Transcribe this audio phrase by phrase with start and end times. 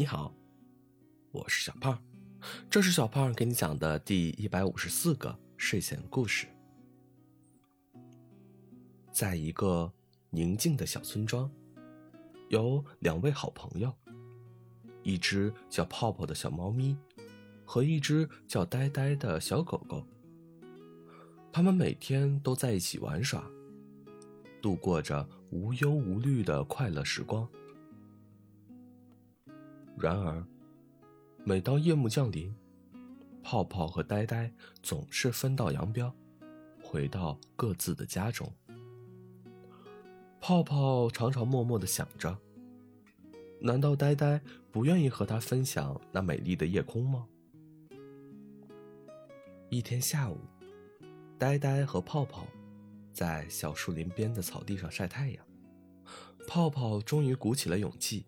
[0.00, 0.34] 你好，
[1.30, 2.02] 我是小胖，
[2.70, 6.46] 这是小胖给你讲的第一百五十四个睡前故事。
[9.12, 9.92] 在一个
[10.30, 11.50] 宁静的小村庄，
[12.48, 13.94] 有两位好朋友，
[15.02, 16.96] 一只叫泡泡的小猫咪，
[17.66, 20.02] 和一只叫呆呆的小狗狗。
[21.52, 23.44] 他们每天都在一起玩耍，
[24.62, 27.46] 度过着无忧无虑的快乐时光。
[30.00, 30.42] 然而，
[31.44, 32.54] 每当夜幕降临，
[33.42, 34.50] 泡泡和呆呆
[34.82, 36.10] 总是分道扬镳，
[36.82, 38.50] 回到各自的家中。
[40.40, 42.34] 泡泡常常默默的想着：
[43.60, 44.40] 难道呆呆
[44.72, 47.26] 不愿意和他分享那美丽的夜空吗？
[49.68, 50.38] 一天下午，
[51.38, 52.46] 呆呆和泡泡
[53.12, 55.44] 在小树林边的草地上晒太阳。
[56.48, 58.24] 泡泡终于鼓起了勇气。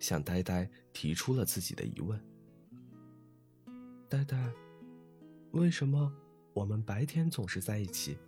[0.00, 2.20] 向呆呆提出了自己的疑问
[4.08, 4.52] ：“呆呆，
[5.52, 6.12] 为什么
[6.52, 8.18] 我们白天总是在一起，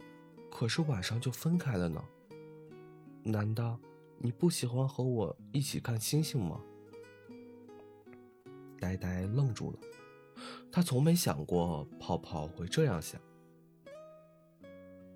[0.50, 2.02] 可是晚上就分开了呢？
[3.22, 3.78] 难道
[4.18, 6.60] 你不喜欢和我一起看星星吗？”
[8.80, 9.78] 呆呆愣住了，
[10.70, 13.20] 他从没想过泡泡会这样想。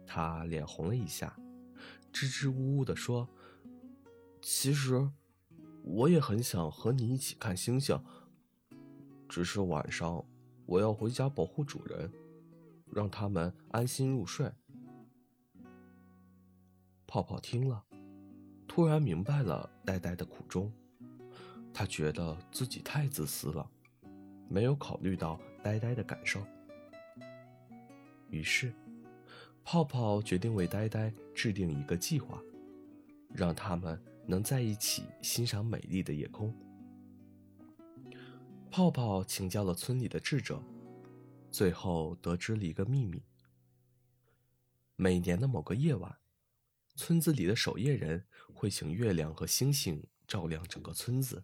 [0.07, 1.37] 他脸红了一下，
[2.12, 3.29] 支支吾吾的说
[4.41, 5.11] ：“其实……”
[5.83, 7.98] 我也很想和你一起看星星，
[9.29, 10.25] 只是晚上
[10.67, 12.12] 我要回家保护主人，
[12.93, 14.53] 让他们安心入睡。
[17.06, 17.83] 泡泡听了，
[18.67, 20.71] 突然明白了呆呆的苦衷，
[21.73, 23.71] 他觉得自己太自私了，
[24.49, 26.43] 没有考虑到呆呆的感受。
[28.29, 28.75] 于是，
[29.65, 32.39] 泡泡决定为呆呆制定一个计划，
[33.33, 33.99] 让他们。
[34.29, 36.55] 能在一起欣赏美丽的夜空。
[38.71, 40.62] 泡泡请教了村里的智者，
[41.51, 43.25] 最后得知了一个秘密：
[44.97, 46.19] 每年的某个夜晚，
[46.94, 51.43] 村子里的守夜人会请月亮和星星照亮整个村子，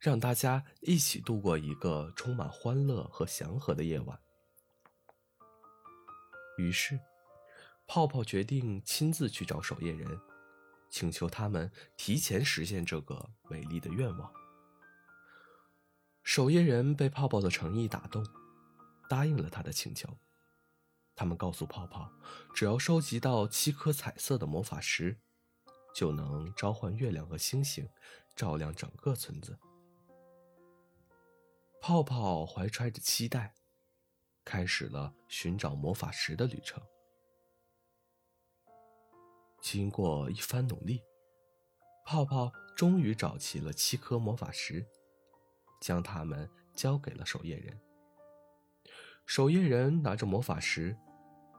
[0.00, 4.18] 让大家一起度过一个充满欢乐和祥和的夜晚。
[6.58, 6.98] 于是，
[7.86, 10.20] 泡泡决定亲自去找守夜人。
[10.90, 14.32] 请求他们提前实现这个美丽的愿望。
[16.22, 18.26] 守夜人被泡泡的诚意打动，
[19.08, 20.18] 答应了他的请求。
[21.14, 22.10] 他们告诉泡泡，
[22.54, 25.18] 只要收集到七颗彩色的魔法石，
[25.94, 27.88] 就能召唤月亮和星星，
[28.34, 29.58] 照亮整个村子。
[31.80, 33.54] 泡泡怀揣着期待，
[34.44, 36.82] 开始了寻找魔法石的旅程。
[39.60, 41.02] 经过一番努力，
[42.06, 44.86] 泡泡终于找齐了七颗魔法石，
[45.80, 47.78] 将它们交给了守夜人。
[49.26, 50.96] 守夜人拿着魔法石，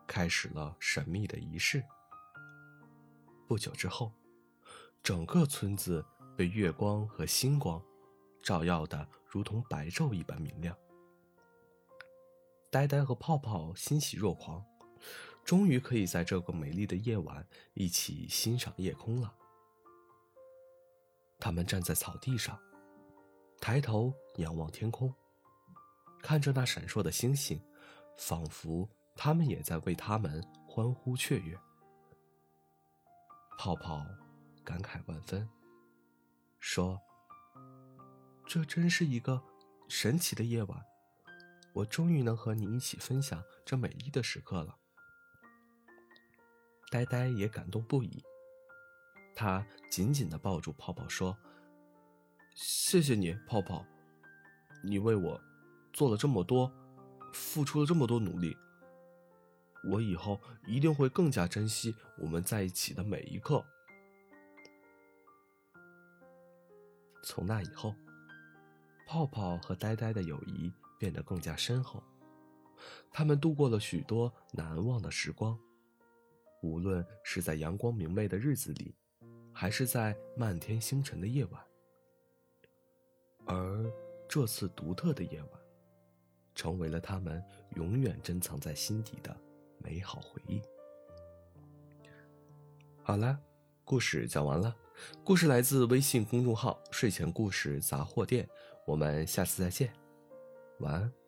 [0.07, 1.83] 开始了神秘的仪式。
[3.47, 4.11] 不久之后，
[5.03, 6.03] 整个村子
[6.35, 7.81] 被月光和星光
[8.41, 10.75] 照耀的如同白昼一般明亮。
[12.71, 14.65] 呆呆和泡泡欣喜若狂。
[15.43, 19.33] 终于可以在这个美丽的夜晚一起欣赏夜空了。
[21.39, 22.57] 他们站在草地上，
[23.59, 25.13] 抬头仰望天空，
[26.21, 27.59] 看着那闪烁的星星，
[28.17, 31.57] 仿佛他们也在为他们欢呼雀跃。
[33.57, 34.05] 泡泡
[34.63, 35.49] 感慨万分，
[36.59, 36.99] 说
[38.47, 39.43] ：“这真是一个
[39.87, 40.85] 神奇的夜晚，
[41.73, 44.77] 我终于能和你一起分享这美丽的时刻了。”
[46.91, 48.21] 呆呆也感动不已，
[49.33, 51.37] 他紧紧的抱住泡泡说
[52.53, 53.85] ：“谢谢你，泡泡，
[54.83, 55.39] 你为我
[55.93, 56.69] 做了这么多，
[57.31, 58.57] 付出了这么多努力。
[59.89, 60.37] 我以后
[60.67, 63.63] 一定会更加珍惜我们在一起的每一刻。”
[67.23, 67.95] 从那以后，
[69.07, 72.03] 泡泡和呆呆的友谊变得更加深厚，
[73.09, 75.57] 他们度过了许多难忘的时光。
[76.61, 78.95] 无论是在阳光明媚的日子里，
[79.51, 81.61] 还是在漫天星辰的夜晚，
[83.45, 83.91] 而
[84.27, 85.51] 这次独特的夜晚，
[86.55, 87.43] 成为了他们
[87.75, 89.35] 永远珍藏在心底的
[89.79, 90.61] 美好回忆。
[93.03, 93.39] 好了，
[93.83, 94.75] 故事讲完了。
[95.23, 98.47] 故事来自微信公众号“睡前故事杂货店”，
[98.85, 99.91] 我们下次再见，
[100.79, 101.20] 晚安。